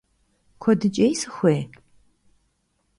[0.61, 1.61] Kuedıç'êy sıxuêy?